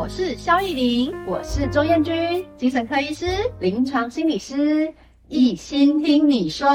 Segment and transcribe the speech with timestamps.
[0.00, 3.26] 我是肖艺玲，我是周艳君，精神科医师、
[3.58, 4.90] 临床心理师，
[5.28, 6.66] 一心听你说。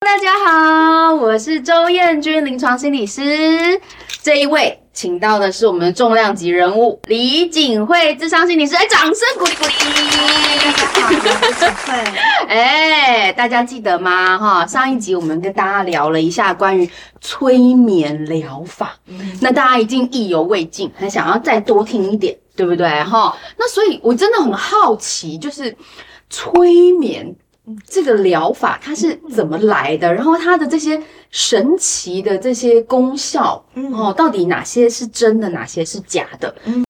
[0.00, 3.80] 大家好，我是周艳君，临床心理师。
[4.20, 9.70] 这一位请到的是我们的重量级人物李锦惠，智商心理师，来掌声鼓励鼓励。
[10.58, 11.24] 大家好，李锦
[11.86, 11.94] 惠。
[12.50, 14.36] 哎，大家记得吗？
[14.36, 16.90] 哈，上一集我们跟大家聊了一下关于
[17.20, 22.88] 催眠疗法，嗯、那大家一定意犹未尽，很想要再多听一点，对不对？
[23.04, 25.76] 哈，那所以我真的很好奇，就是
[26.28, 27.36] 催眠。
[27.86, 30.12] 这个疗法它是怎么来的？
[30.12, 36.54] 然后它的这些神奇的这些功效，哦，到底哪些是真的，哪些是假的？
[36.64, 36.84] 嗯，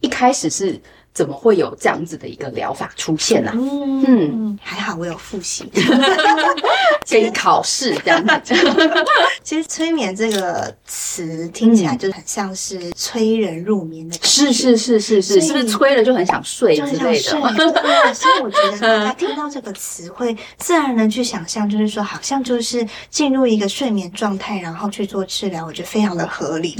[0.00, 0.80] 一开始是。
[1.14, 3.54] 怎么会有这样子的一个疗法出现呢、啊？
[3.54, 5.68] 嗯，嗯，还好我有复习，
[7.08, 8.54] 可以考试这样子。
[9.42, 18.14] 其实催眠这个词听起来就很像是催人入眠的感觉，是是是是是，是不是催了就很想睡之类的？
[18.14, 26.76] 所以我觉得大家 听到这个词会自然的去想象，就是说好像就是进入一个睡眠状态，然后去做治疗，我觉得非常的合理。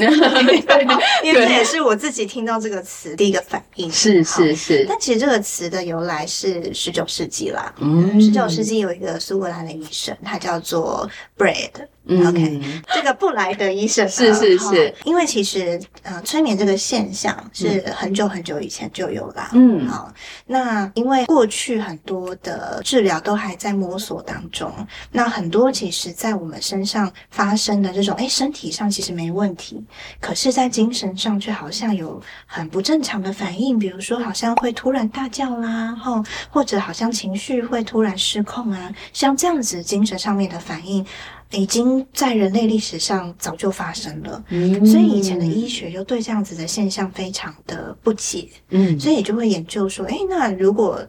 [1.25, 4.23] 因为这也是我自己听到这个词第一个反应是。
[4.23, 7.75] 是是，但其实这个词的由来是十九世纪啦。
[7.79, 11.87] 嗯，十九世纪有一个苏格兰的医生，它叫做 bread。
[12.07, 12.61] 嗯，OK，
[12.93, 19.51] 这个布莱德医生是是是，因为其实呃，催眠这个现象是很久很久以前就有啦。
[19.53, 20.13] 嗯，好，
[20.47, 24.73] 那因为过去很多的治疗都还在摸索当中，
[25.13, 29.81] 那很多其实在我们身上发生的这种，哎，身体上其实没问题，
[30.21, 41.07] 可是在精神上却好像有很不正常的反应，比如说好像会突然大叫啦，吼，或者好像情绪会突然失控啊，像这样子精神上面的反应。
[41.53, 51.07] 已经在人类历史上早就发生了，嗯，所以以前的医学就对这样子的现象非常的不解，嗯，所以也就会研究说，哎，那如果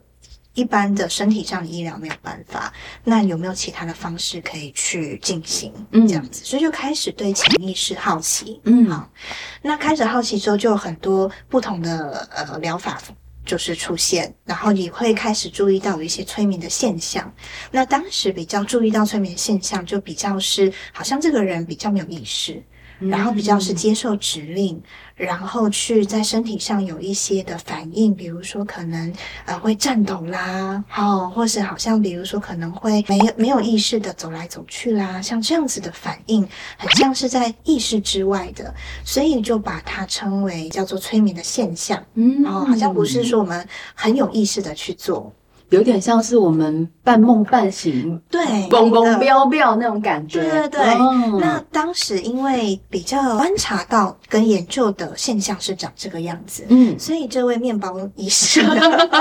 [0.53, 2.72] 一般的身体上的医疗没有办法，
[3.03, 5.74] 那有没有其他的方式可以去进行？
[5.92, 9.09] 嗯，这样子，所以就开始对潜意识好奇，嗯，好，
[9.62, 13.02] 那开始好奇之后，就有很多不同的呃疗法。
[13.46, 17.34] 就是出现，然后你会开始注意到有一些催眠的现象。
[17.72, 22.64] 那当时比较注意到催眠现象，就比较是好像这个人比较没有意识。
[23.09, 24.81] 然后比较是接受指令，
[25.16, 29.14] 然后去在身体上有一些的反应，比如说可能
[29.46, 36.47] 呃会颤抖啦，哦，或是好像比如说可能会没有没有意识的走来走去啦，像这样子的反应，
[36.78, 45.31] 很像是在意识之外的，所以就把它称为叫做催眠的现象，嗯，哦，好像不是说我们很有意识的去做。
[45.73, 50.41] 有点像是我们半梦半醒，对，蹦蹦飙飙那种感觉。
[50.41, 50.94] 对对对。
[50.94, 58.63] 哦、那当时因为比较观察到跟研究的现象是长这个样子，嗯，所以这位面包医生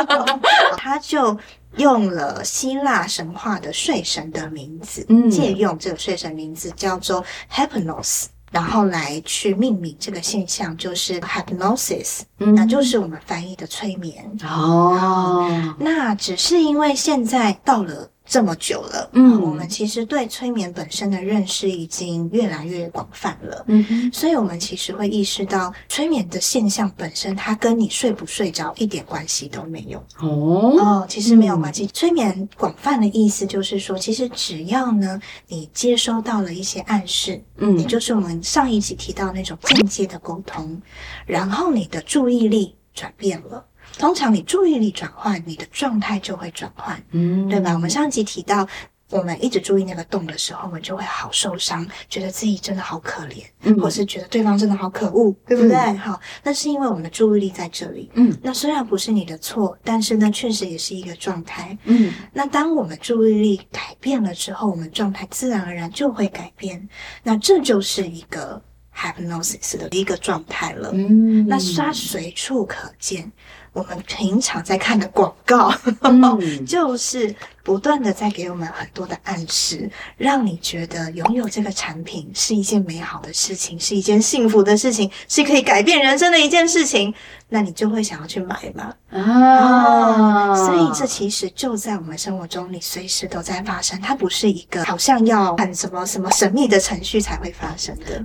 [0.77, 1.37] 他就
[1.79, 8.27] 用了希腊神话的睡神的名字，嗯，借用这个睡神名字叫做 Hypnos。
[8.53, 14.31] 然后来去命名这个现象，就是 hypnosis，嗯，那就是我们翻译的催眠。
[14.45, 18.09] 哦，那只是因为现在到了。
[18.33, 29.99] 这么久了，嗯，我们其实对催眠本身的认识已经越来越广泛了，嗯哼，所以我们其实会意识到催眠的现象本身，它跟你睡不睡着一点关系都没有。
[30.21, 31.85] 哦，哦，其实没有关系。
[31.85, 40.81] 嗯，催眠广泛的意思就是说，其实只要呢，你接收到了一些暗示，嗯，也就是我们上一集提到那种间接的沟通，
[41.27, 43.63] 然后你的注意力转变了。
[43.99, 47.73] 通常你注意力转换，你的状态就会转换，嗯，对吧？
[47.73, 48.67] 我们上一集提到，
[49.11, 55.77] 我们一直注意那个洞的时候，我们就会好受伤，觉得自己真的好可怜，嗯，或是觉得对方真的好可恶，对不对？
[55.77, 66.89] 嗯，好，那是因为我们的注意力在这里，嗯，那虽然不是你的错，但是呢，确实也是一个状态，嗯，那当我们注意力改变了之后，我们状态自然而然就会改变，
[67.23, 68.61] 那这就是一个
[68.97, 73.31] hypnosis 的一个状态了，嗯，那它随处可见。
[73.73, 87.15] 我们平常在看的广告，嗯、 就是不断的在给我们很多的暗示，让你觉得拥有这个产品是一件美好的事情，是一件幸福的事情，是可以改变人生的一件事情，
[87.49, 88.93] 那你就会想要去买嘛。
[89.11, 98.23] 啊，所以这其实就在我们生活中，你随时都在发生，它不是一个好像要看什么什么神秘的程序才会发生的。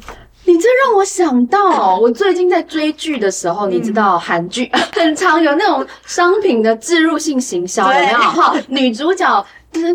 [0.47, 8.19] 你这让我想到， 我最近在追剧的时候，你知道韩剧 很常有那种商品的置入性行销，有没有？
[8.19, 9.45] 哈，女主角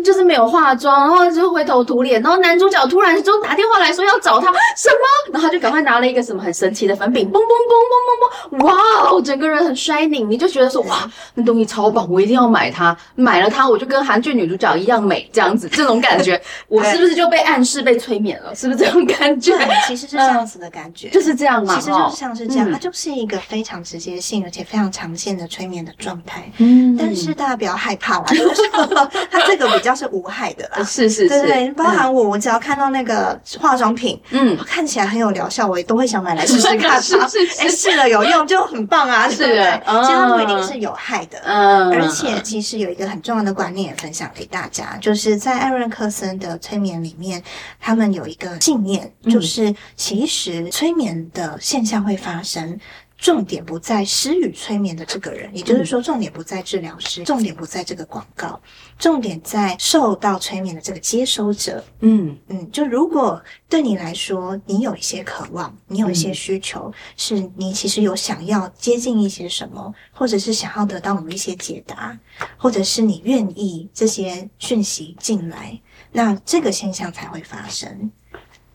[0.01, 18.53] 就是没有化妆，然后就灰头土脸，然后男主角突然就打电话来说要找他什么，然后他就赶快拿了一个什么很神奇的粉饼，嘣嘣嘣嘣嘣嘣，哇哦，整个人很 shining，你就觉得说哇，那东西超棒，我一定要买它，买了它我就跟韩剧女主角一样美，这样子，这种感觉， 我是不是就被暗示被催眠了？
[18.55, 19.57] 是不是这种感觉？
[19.57, 26.49] 对，其实是这样子的感觉，呃、就是这样嘛，其实就是像是这样，它就是一个非常直接性而且非常常见的催眠的状态。
[26.57, 28.61] 嗯，但是大家不要害怕啦，就是
[29.31, 30.83] 它这个比较是无害的啦。
[30.85, 37.01] 是是是，对对，包含我，我只要看到那个化妆品，嗯，看起来很有疗效，我也都会想买来试试 看。
[37.01, 41.39] 是是是，哎，试了有用就很棒啊，是的，其实它不一定是有害的。
[41.45, 47.41] 嗯，而且其实有一个很重要的观念也分享给大家，就是在艾瑞克森的催眠里面，
[47.79, 52.79] 他们有一个信念，就是其实催眠的现象会发生。
[53.23, 58.61] 重点不在施与催眠的这个人，也就是说，重点不在治疗师，重点不在这个广告，
[58.99, 61.81] 重点在受到催眠的这个接收者。
[62.01, 72.19] 嗯嗯，就如果对你来说，你有一些渴望，你有一些需求，嗯、是你其实有想要接近一些什么，或者是想要得到某一些解答，
[72.57, 75.79] 或者是你愿意这些讯息进来，
[76.11, 78.11] 那这个现象才会发生。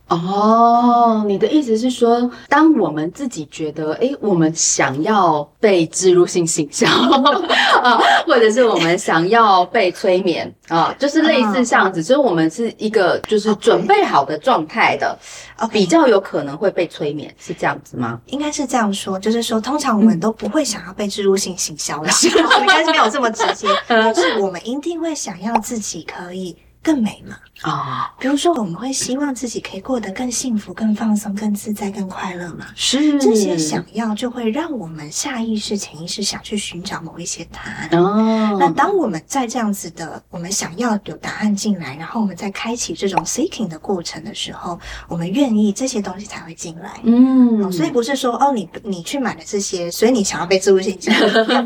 [0.08, 6.86] 哦，你的意思是说，当我们自己觉得，诶，我们想要被植入性行销
[7.82, 15.16] 啊，或者是我们想要被催眠啊，就是类似这样子，所以我们是一个就是准备好的状态的
[15.58, 15.68] ，okay.
[15.72, 18.18] 比较有可能会被催眠，是这样子吗？
[18.26, 22.08] 应该是这样说，就是说，通常我们都不会想要被植入性行销的，
[22.60, 27.36] 应该是没有这么直接，但是我们一定会想要自己可以更美嘛。
[27.62, 32.66] 啊、oh.，比如说，我们会希望自己可以过得更幸福、更放松、更自在、更快乐嘛？
[32.76, 37.88] 是这些想要，就会让我们下意识、潜意识想去寻找某一些答案。
[37.98, 44.78] 哦、oh.，那当我们在这样子的，我们想要有答案进来，然后我们在开启这种 seeking 的过程的时候，
[45.08, 47.00] 我们愿意这些东西才会进来。
[47.02, 50.94] 嗯、哦，所以不是说哦，你你去买了这些，所以你想要被自入性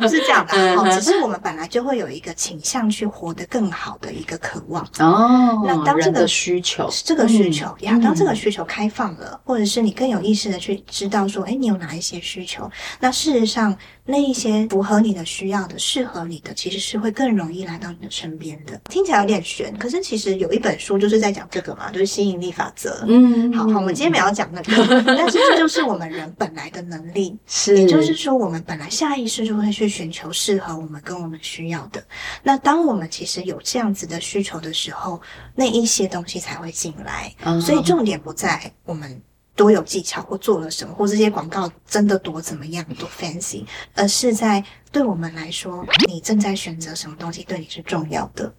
[0.00, 0.74] 不是这样的。
[0.76, 4.88] 哦，只是我们本来就会有一个倾向去活得更好的一个渴望。
[5.02, 5.82] 哦、oh.，那。
[5.84, 12.70] 当这个需求，这个需求呀，当这个需求开放了，或者是你更有意识的去知道说，哎，你有哪一些需求？
[13.00, 18.80] 那事实上，那一些符合你的需要的、适合你的，其实是会更容易来到你的身边的。
[18.90, 23.04] 听起来有点悬，可是其实有一本书就是在讲这个嘛，就是吸引力法则。
[23.06, 32.02] 嗯，好好，我们今天没有讲那个， 但是这就是我们人本来的能力，是，也就是说，我们本来下意识就会去寻求适合我们跟我们需要的。
[32.42, 35.20] 那当我们其实有这样子的需求的时候，
[35.54, 39.22] 那一些东西才会进来，所以重点不在我们
[39.54, 43.64] 多有技巧或做了什么，或这些广告真的多怎么样多 fancy，
[43.94, 48.52] 而是在对我们来说，你正在选择什么东西对你是重要的。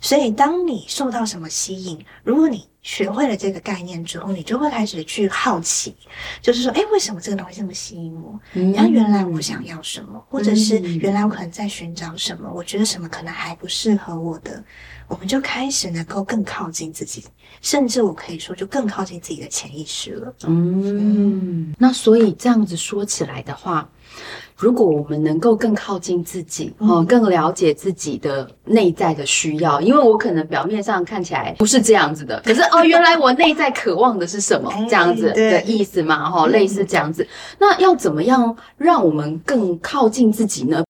[0.00, 5.94] 所以当你受到什么吸引，如果你学会了这个概念之后，你就会开始去好奇，
[6.40, 8.38] 就是说，哎，为什么这个东西这么吸引我？
[8.52, 12.50] 那原来我想要什么，或者是原来我可能在寻找什么？
[12.54, 14.62] 我觉得什么可能还不适合我的。
[15.08, 17.24] 我们就开始能够更靠近自己，
[17.62, 20.34] 甚至我可以说，就更靠近自己的潜意识了。
[20.46, 23.90] 嗯，那所以这样子说起来的话，
[24.58, 34.68] 如果我们能够更靠近自己，哦，更了解自己的内在的需要，因为我可能表面上看起来不是这样子的，可是哦， 原来我内在渴望的是什么？
[34.90, 37.24] 这样子的意思嘛，哈，类似这样子。
[37.60, 40.82] 那要怎么样让我们更靠近自己呢？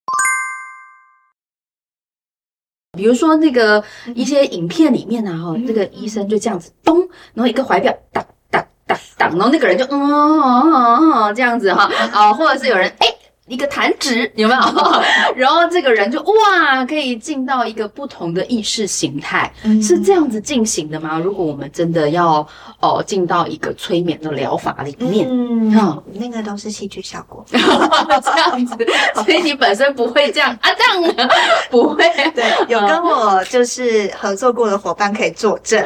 [2.96, 3.84] 比如说那个
[4.14, 7.00] 一些影片里面啊，哈，这个医生就这样子咚，
[7.34, 13.14] 然后一个怀表哒哒哒哒，然后那个人就嗯嗯嗯这样子哈啊，或者是有人哎。
[13.48, 14.60] 一个弹指 有没有？
[15.34, 21.18] 然后这个人就哇，可以进到一个不同的意识形态，嗯、是这样子进行的吗？
[21.18, 22.46] 如果我们真的要
[22.80, 28.76] 哦进到一个催眠的疗法里面，嗯，哦、那个都是戏剧效果， 这样子，
[29.24, 30.70] 所以你本身不会这样啊？
[30.76, 31.28] 这样
[31.70, 32.04] 不会？
[32.34, 35.82] 对，有跟我就是合作过的伙伴可以作证，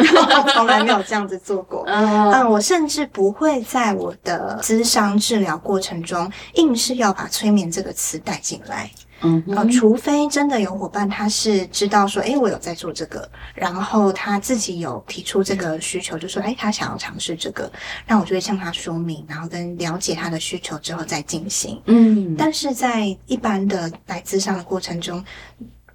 [0.53, 1.85] 从来没有这样子做过。
[1.87, 7.52] 嗯，嗯，我甚至不会在我的咨商治疗过程中硬是要把催。
[7.53, 8.91] 面这个词带进来，
[9.21, 17.71] 嗯，呃，除非真的有伙伴他是知道说，诶，我有在做这个，然后他自己有提出这个需求，就说，诶，他想要尝试这个，
[18.07, 25.25] 那我就会向他说明，然后跟了解他的需求之后再进行，嗯，但是在一般的来咨商的过程中，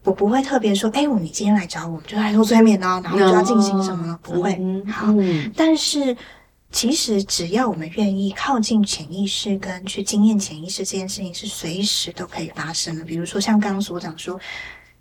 [0.03, 4.17] 我不会特别说，诶，我你今天来找我们就来做催眠哦，然后就要进行什么呢？
[4.21, 5.13] 不会，嗯，好，
[5.55, 6.15] 但是。
[6.69, 13.03] 其实，只要我们愿意靠近潜意识，跟去经验潜意识这件事情，是随时都可以发生的。
[13.03, 14.39] 比如说，像刚刚所长说，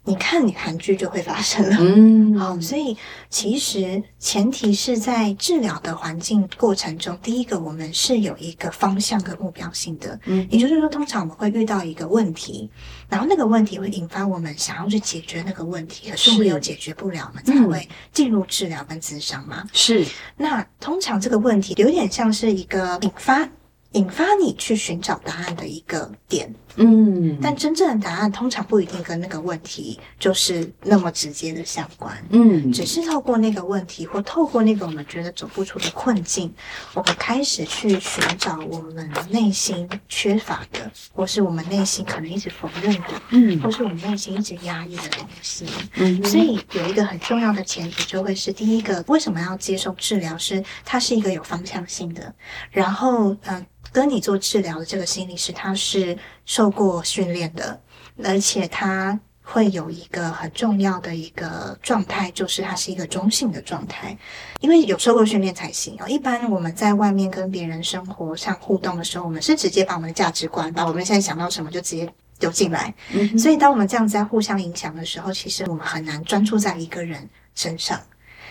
[0.09, 1.77] 你看，你韩剧就会发生了。
[1.81, 2.97] 嗯，好，所以
[3.29, 10.19] 其实前提是在治疗的环境过程中，第一个我们是有一个方向跟目标性的。
[10.27, 12.71] 嗯，也就是说，通常我们会遇到一个问题，
[13.09, 19.65] 然后那个问题会引发我们想要去解决那个问题，可是我们又解决不了，我们才会进入治疗跟咨商嘛。
[19.73, 23.49] 是，那通常这个问题有点像是一个引发。
[23.93, 36.53] 引发你去寻找答案的一个点，嗯，但真正的答案通常不一定跟那个问题就是那么直接的相关，嗯，只是透过那个问题或透过那个我们觉得走不出的困境，
[36.95, 50.37] 我们开始去寻找我们内心缺乏的，或是我们内心可能一直否认的，嗯，或是我们内心一直压抑的东西，嗯，所以有一个很重要的前提就会是第一个，为什么要接受治疗？
[50.37, 52.35] 是它是一个有方向性的，
[52.71, 53.57] 然后嗯。
[53.57, 57.81] 呃跟你做治疗的这个心理师，他是受过训练的，
[58.23, 64.17] 而且他会有一个很重要的一个状态，就是他是一个中性的状态，
[64.61, 66.09] 因为有受过训练才行哦。
[66.09, 72.93] 一般我们在外面跟别人生活上互动的时候，我们是直接把我们的价值观，把我们现在想到什么就直接丢进来。
[73.13, 78.01] 嗯，所以当我们这样子在互相影响的时候，其实我们很难专注在一个人身上。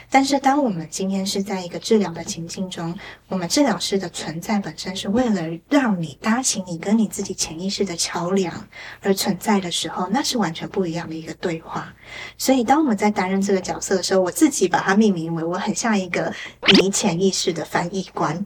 [0.09, 2.97] 但是，当我们今天是在一个治疗的情境中，
[3.27, 8.67] 我们治疗师的存在本身是为了让你搭起你跟你自己潜意识的桥梁
[9.01, 11.93] 而存在的时候，那是完全不一样的一个对话。
[12.37, 16.31] 所以，当我们在担任这个角色的时候，我自己把它命名为我很像一个
[16.79, 18.45] 你潜意识的翻译官，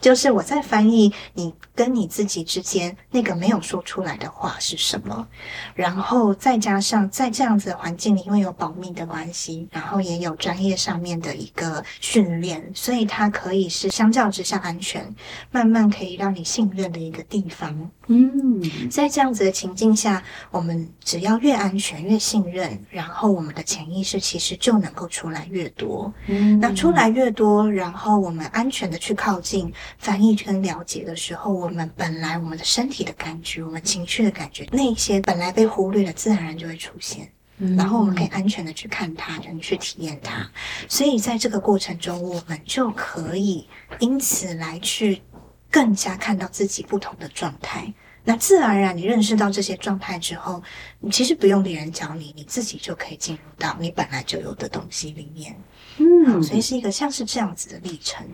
[0.00, 5.26] 就是我在翻译你跟你自己之间那个没有说出来的话是什么，
[5.74, 11.01] 然后再加上在这样子的环境里，因为有保密的关系，然后也有专业上。
[11.02, 15.12] 上面的一个训练，所以它可以是相较之下安全，
[15.50, 17.90] 慢慢可以让你信任的一个地方。
[18.06, 26.12] 嗯，在这样子的情境下，我们只要越安全、越信任，然后我们的潜意识其实就能够出来越多。
[26.28, 37.28] 嗯，那出来越多，然后我们安全的去靠近、翻译跟了解的时候，我们本来我们的身体的感觉、我们情绪的感觉，那些本来被忽略的，自然而然就会出现。
[37.76, 40.50] 然后我们可以安全的去看它，能去体验它。
[40.88, 43.68] 所以在这个过程中，我们就可以
[44.00, 45.22] 因此来去
[45.70, 47.92] 更加看到自己不同的状态。
[48.24, 50.62] 那自然而然，你认识到这些状态之后，
[51.00, 55.56] 你其实不用别人教你，你自己就可以进入到你本来就有的东西里面。
[55.98, 58.24] 嗯，所以是一个像是这样子的历程。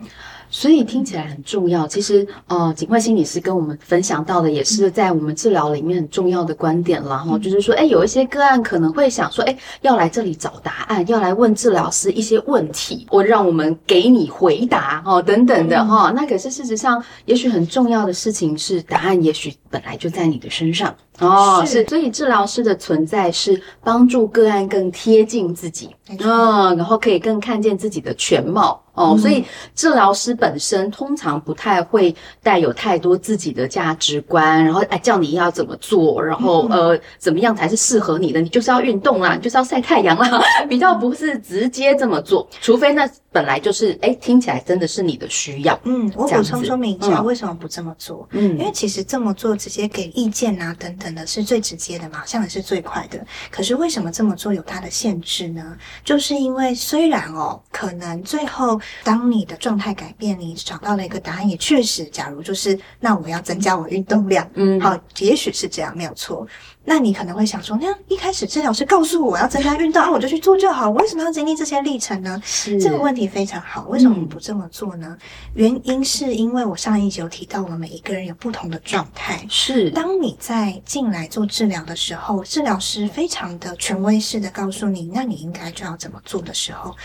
[0.51, 1.87] 所以听起来很重要。
[1.87, 7.39] 其实，呃，景慧心理师跟我们分享到的，也是在我们治疗里面很重要的观点了哈。
[7.39, 16.11] 就是说，哎，有一些个案可能会想说，哎，要来这里找答案，要来问治疗师一些问题，我让我们给你回答哦，等等的哈。
[16.17, 20.95] 那可是事实上，也许很重要的事情是，答案也许本来就在你的身上。
[21.21, 28.81] 哦，是，所以治疗师的存在是帮助个案更贴近自己，嗯，然后可以更看见自己的全貌。
[28.99, 38.41] 哦，所以治疗师本身通常不太会带有太多自己的价值观，然后哎，叫你要怎么做，然后呃，怎么样才是适合你的？
[38.41, 45.79] 你就是要运动啦，你就是要晒太阳啦， 比较不是直接这么做，除非那本来就是哎，听起来真的是你的需要。
[45.85, 48.29] 嗯，我补充说明一下为什么不这么做。
[48.33, 53.25] 嗯，因为其实这么做直接给意见啊等等的是最直接的嘛，好像也是最快的。
[53.51, 55.77] 可是为什么这么做有它的限制呢？
[56.05, 58.81] 就是因为虽然哦，可能最后。
[59.05, 66.47] 当你的状态改变，你找到了一个答案，也确实，假如就是那我要增加我运动量，嗯，好，也许是这样，没有错。
[66.85, 72.41] 那你可能会想说，那一开始治疗师告诉我我要增加运动，啊，我就去做就好，我为什么要经历这些历程呢？
[72.43, 75.07] 是这个问题非常好，为什么我们不这么做呢？
[75.11, 75.19] 嗯、
[75.53, 79.45] 原因是因为我上一集有提到，我们每一个人有不同的状态。
[79.51, 86.97] 是，当你在进来做治疗的时候，治疗师非常的权威式的告诉你，那你应该就要怎么做的时候。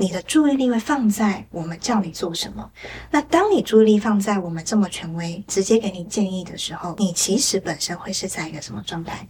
[0.00, 2.70] 你的注意力会放在我们叫你做什么。
[3.10, 9.28] 那当你注意力放在我们这么权威、直接给你建议的时候，你其实本身会是在一个什么状态？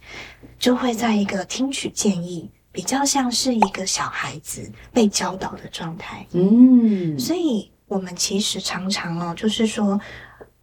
[0.57, 6.25] 就会在一个听取建议，比较像是一个小孩子被教导的状态。
[6.31, 9.99] 嗯，所以我们其实常常哦，就是说，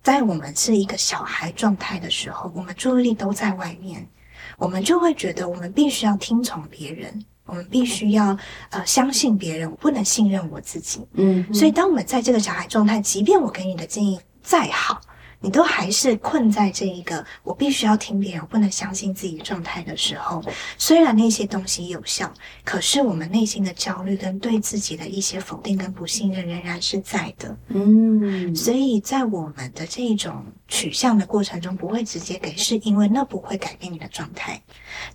[0.03, 4.09] 在我们是一个小孩状态的时候，我们注意力都在外面，
[4.57, 7.23] 我们就会觉得我们必须要听从别人。
[7.49, 8.39] 我们必须要
[8.71, 11.01] 呃相信别人，我不能信任我自己。
[11.15, 15.01] 嗯，所以当我们在这个小孩状态，即便我给你的建议再好，
[15.41, 20.43] 你都还是困在这一个我必须要听别人，我不能相信自己的状态的时候。
[20.77, 22.33] 虽然那些东西有效，
[22.65, 27.57] 可是我们内心的焦虑跟对自己的一些否定跟不信任仍然是在的。
[27.69, 34.63] 嗯，所以在我们的这种取向的过程中不会直接给，是因为那不会改变你的状态。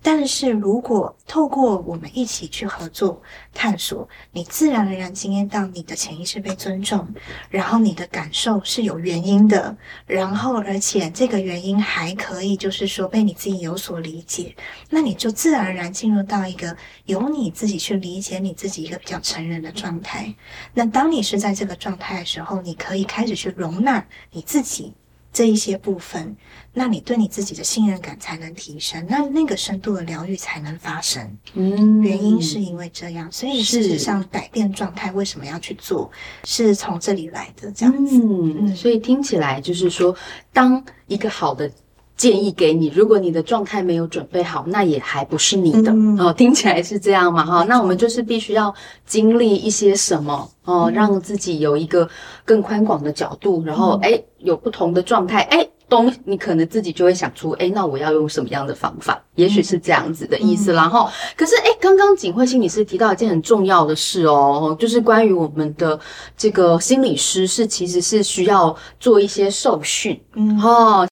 [0.02, 7.06] 但是如果透过我们一起去合作探索，你自然而然经验到你的潜意识被尊重，
[7.48, 14.54] 然后你的感受是有原因的，然后而且这个原因还可以就是说被你自己有所理解，
[14.90, 20.34] 那你就自然而然进入到一个由你自己去理解你自己一个比较成人的状态。
[20.72, 24.92] 那当你是在这个状态的时候，你可以开始去容纳你自己。
[25.34, 26.34] 这一些部分，
[26.72, 31.36] 那你对你自己的信任感才能提升，那那个深度的疗愈才能发生。
[31.52, 36.10] 嗯，原因是因为这样，所以事实上改变状态为什么要去做，
[36.44, 38.16] 是从这里来的这样子。
[38.16, 40.16] 嗯，嗯，所以听起来就是说，
[40.52, 41.70] 当一个好的。
[42.16, 46.32] 建议给你，如果你的状态没有准备好，那也还不是你的、嗯、哦。
[46.32, 47.44] 听起来是这样嘛？
[47.44, 48.72] 哈，那我们就是必须要
[49.04, 52.08] 经历一些什么哦，让自己有一个
[52.44, 59.20] 更宽广的角度，然后哎、嗯，有不同的状态，哎，东你可能自己就会想出，哎，那我要用什么样的方法？
[59.34, 60.72] 也许是这样子的意思。
[60.72, 65.98] 然后，可是哎，刚刚景慧心理师提到一件很重要的事哦，就是关于我们的
[66.36, 71.08] 这个心理师是其实是需要做一些受训，嗯，哦。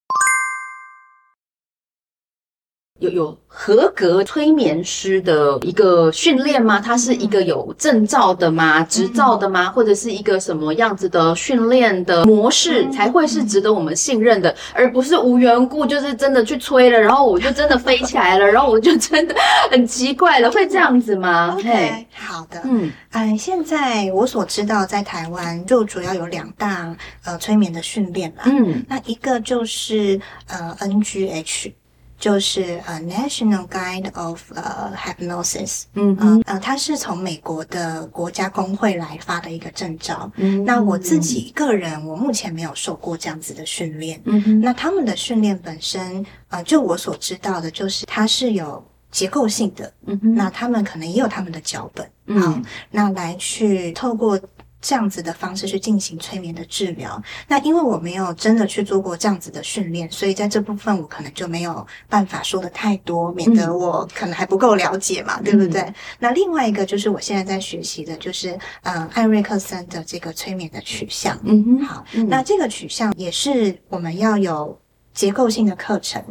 [3.03, 6.81] 有有合格催眠师的一个训练吗？
[6.81, 8.83] 它是一个有证照的吗？
[8.85, 9.71] 执照的吗？
[9.71, 19.35] 或者是一个什么样子的训练的模式才会是值得我们信任的，而不是无缘故就是真的去催了，然后我就真的飞起来了， 然后我就真的
[19.71, 26.95] 很奇怪了，会这样子吗？OK，好的，嗯嗯，现在我所知道在台湾就主要有两大
[27.25, 31.73] 呃催眠的训练啦，嗯，那一个就是呃 NGH。
[32.23, 40.31] 就是呃、uh,，National Guide of 呃、uh, Hypnosis，嗯嗯呃，它是从美国的国家工会来发的一个证照。
[40.37, 44.21] 嗯，那我自己个人，我目前没有受过这样子的训练。
[44.27, 49.93] 嗯哼，那他们的训练本身，呃，就我所知道的，就是它是有结构性的。
[50.07, 52.09] 嗯哼，那他们可能也有他们的脚本。
[52.27, 52.61] 嗯，好，
[52.93, 54.39] 那来去透过。
[54.83, 65.81] 这样子的方式去进行催眠的治疗，那因为我没有真的去做过这样子的训练，所以在这部分我可能就没有办法说的太多，免得我可能还不够了解嘛，嗯、对不对？
[65.83, 71.39] 嗯、那另外一个就是我现在在学习的，就是嗯艾瑞克森的这个催眠的取向。
[71.45, 74.77] 嗯哼，好，嗯、那这个取向也是我们要有
[75.13, 76.23] 结构性的课程。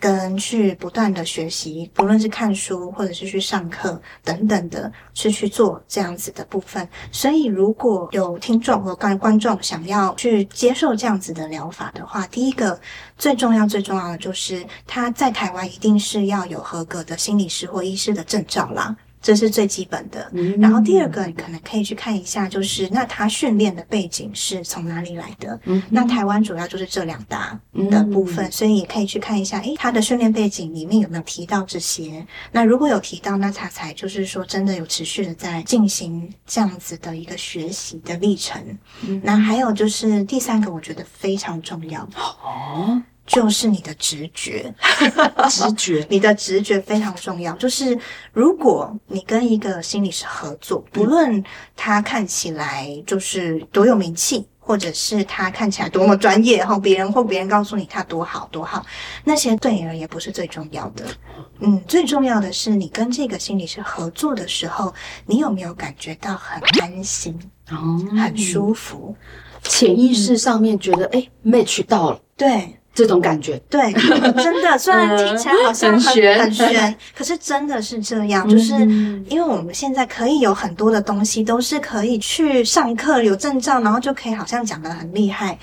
[0.00, 6.88] 跟去不断的学习，不论是看书或者是去上课等等的，是去做这样子的部分。
[7.12, 12.80] 所以，如果有听众和观观众想要去接受这样子的疗法的话，第一个
[13.16, 18.96] 最重要最重要的就是他在台湾一定是要有合格的心理师或医师的证照啦。
[19.22, 25.58] 这是最基本的，然后第二个你可能可以去看一下，就是那他训练的背景是从哪里来的？
[25.64, 27.58] 嗯，那台湾主要就是这两大
[27.88, 32.26] 的部分，所以也可以去看一下，诶，他的训练背景里面有没有提到这些？
[32.50, 38.60] 那如果有提到，那他才就是说真的有持续的在进行这样子的一个学习的历程。
[39.06, 42.02] 嗯，那还有就是第三个，我觉得非常重要
[42.42, 43.00] 哦。
[43.32, 44.72] 就是你的直觉，
[45.48, 47.54] 直觉，你的直觉非常重要。
[47.54, 47.98] 就是
[48.32, 51.42] 如果你跟一个心理师合作，不论
[51.74, 58.84] 他看起来就是多有名气，或者是他看起来多么专业，哈，别人或别人告诉你他多好多好，
[59.24, 61.04] 那些对你而言不是最重要的。
[61.60, 64.92] 嗯，最重要的是你跟这个心理师合作的时候，
[65.24, 67.38] 你有没有感觉到很安心，
[67.70, 69.16] 哦，很舒服，
[69.62, 72.76] 潜意识上面觉得哎，match 到了，对。
[72.94, 73.92] 这种感觉，对，
[74.42, 78.74] 真的，虽然听起来好像很很玄，很玄，可是真的是这样，就是
[79.28, 85.58] 因为我们现在可以有很多的东西，都是可以去上课有证照，然后就可以好像讲的很厉害。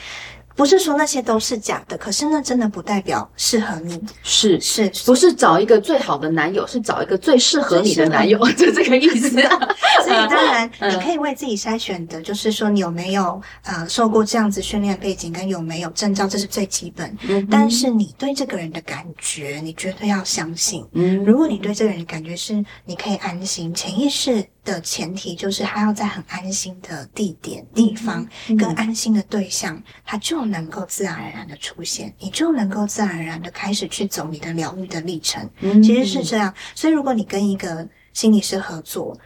[0.60, 3.98] 不是说那些都是假的，可是那真的不代表适合你。
[4.24, 9.30] 是是，不是找一个最好的男友，是找一个最适合你的男友，就这个意思。
[10.04, 17.17] 所以当然， 你可以为自己筛选的，就是说你有没有呃受过这样子训练背景，跟有没有证照，这是最基本。
[17.22, 20.86] 嗯，但是你对这个人的感觉，你绝对要相信。
[20.91, 24.45] 嗯，如果你对这个人的感觉是你可以安心，潜意识。
[24.69, 28.27] 的前提就是他要在很安心的地点、地方
[28.58, 35.49] 跟安心的对象，他就能够自然而然的出现，你就能够自然而然的开始去走你的疗愈的历程。
[35.84, 36.53] 其实是这样。
[36.75, 39.17] 所以，如果你跟一个心理师合作，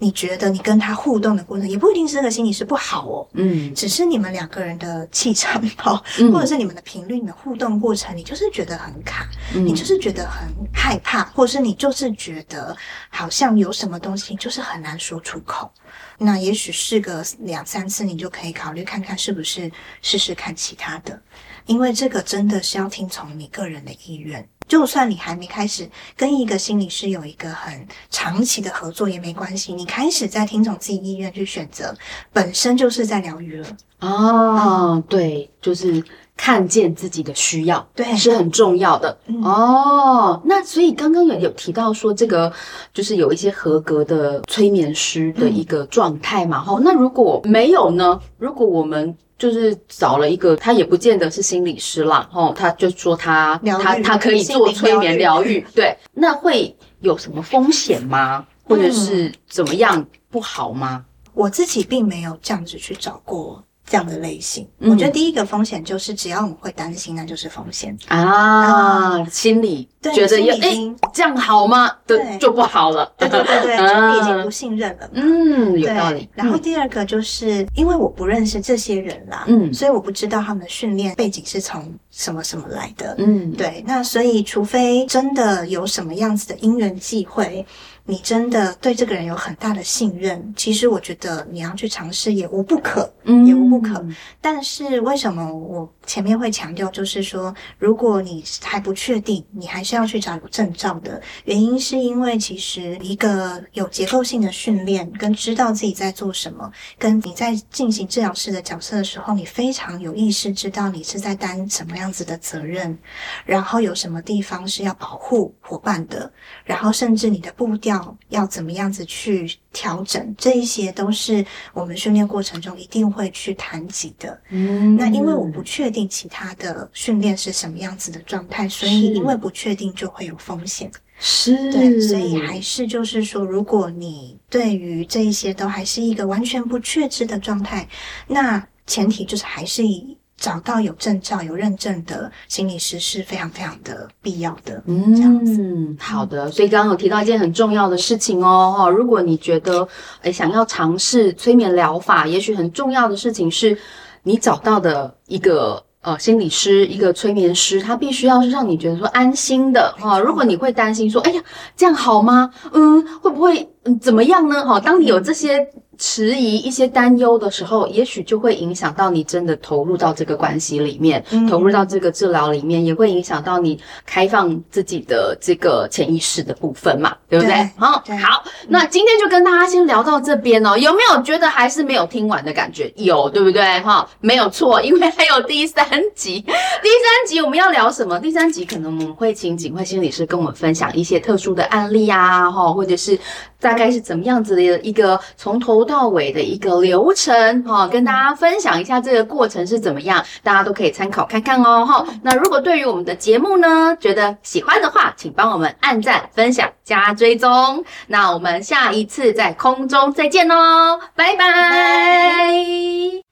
[0.00, 12.74] 你觉得你跟他互动的过程，也不一定是这个心理是不好哦，嗯，只是你们两个人的气场好，嗯、或者是你们的频率、你的互动过程，你就是觉得很卡，嗯、你就是觉得很害怕，或者是你就是觉得
[13.10, 15.70] 好像有什么东西就是很难说出口。
[16.16, 21.20] 那也许试个两三次，你就可以考虑看看是不是试试看其他的，
[21.66, 24.48] 因为这个真的是要听从你个人的意愿。
[24.70, 31.92] 就算你还没开始跟一个心理师有一个很长期的合作也没关系，你开始在听从自己意愿去选择，
[32.32, 33.66] 本身就是在疗愈了。
[33.98, 36.00] 哦，嗯、对，就是
[36.36, 39.18] 看见自己的需要，对，是很重要的。
[39.26, 42.52] 嗯、哦，那所以刚刚有有提到说，这个
[42.94, 46.62] 就是有一些合格的催眠师的一个状态嘛。
[46.62, 48.20] 哈、嗯，那如果没有呢？
[48.38, 58.46] 如果我们就是找了一个，他也不见得是心理师啦，哦，他就说他他他可以做催眠疗愈，对，那会有什么风险吗？
[58.64, 61.06] 或者是怎么样不好吗？
[61.32, 63.64] 我自己并没有这样子去找过。
[63.90, 69.16] 这样的类型，嗯、我觉得第一个风险就是，只要我们会担心，那就是风险啊。
[69.16, 70.76] 嗯、心理觉得要哎，
[71.12, 71.90] 这样好吗？
[72.06, 73.12] 对，就不好了。
[73.18, 75.10] 对对对对， 啊、你已经不信任了。
[75.12, 76.28] 嗯，有道理。
[76.34, 83.16] 然后第二个就是，因为我不认识这些人啦，嗯，所以我不知道他们的训练背景是从什么什么来的。
[83.18, 83.82] 嗯，对。
[83.84, 87.66] 那所以，除非真的有什么样子的因缘际会。
[88.10, 94.04] 你真的对这个人有很大的信任，其实我觉得你要去尝试也无不可，嗯，也无不可。
[94.40, 106.68] 但是为什么我前面会强调，就是说，如果你还不确定，你还是要去找有证照的原因，是因为其实一个有结构性的训练，跟知道自己在做什么，
[106.98, 112.98] 跟你在进行治疗师的角色的时候，你非常有意识知道你是在担什么样子的责任，
[113.44, 116.28] 然后有什么地方是要保护伙伴的，
[116.64, 117.99] 然后甚至你的步调。
[118.28, 124.40] 要怎么样子去调整，这一些都是我们训练过程中一定会去谈及的。
[124.50, 130.90] 嗯，那因为我不确定其他的训练是什么样子的状态，所以因为不确定就会有风险。
[131.18, 137.86] 是，对，所以还是就是说，如果你对于这一些都还是一个完全不确知的状态，
[138.26, 140.16] 那前提就是还是以。
[140.40, 144.82] 找到有证照、有认证的心理师是非常非常的必要的。
[144.86, 146.50] 嗯，这样子，好的。
[146.50, 149.86] 所以刚刚有提到一件很重要的事情哦，哈，如果你觉得
[150.22, 153.76] 诶想要尝试催眠疗法，也许很重要的事情是，
[154.22, 160.18] 你找到的一个呃心理师、一个催眠师，他必须要是让你觉得说安心的哈。
[160.18, 161.42] 如果你会担心说，哎呀，
[161.76, 162.50] 这样好吗？
[162.72, 164.64] 嗯，会不会嗯怎么样呢？
[164.64, 165.68] 哈，当你有这些。
[166.00, 177.54] 迟疑一些担忧的时候，也许就会影响到你真的投入到这个关系里面，嗯、投入到这个治疗里面，也会影响到你开放自己的这个潜意识的部分嘛，对不对？
[177.76, 180.74] 好，好，那今天就跟大家先聊到这边哦。
[180.78, 182.90] 有没有觉得还是没有听完的感觉？
[182.96, 183.78] 有，对不对？
[183.80, 186.40] 哈，没有错，因为还有第三集。
[186.40, 188.18] 第三集我们要聊什么？
[188.18, 193.18] 第三集可能我们会请景慧心理师跟我们分享一些特殊的案例啊，哈，或者是
[193.58, 202.06] 大概是怎么样子的一个从头到尾的一个流程哈，跟大家分享一下这个过程是怎么样，大家都可以参考看看哦哈。
[202.22, 207.84] 那如果对于我们的节目呢，觉得喜欢的话，请帮我们按赞、分享、加追踪。
[208.06, 211.38] 那我们下一次在空中再见喽，拜拜。
[211.38, 211.70] 拜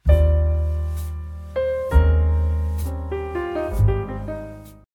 [0.09, 0.38] 拜。